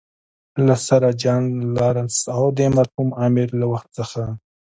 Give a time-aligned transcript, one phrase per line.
[0.65, 1.43] له سر جان
[1.77, 4.21] لارنس او د مرحوم امیر له وخت څخه.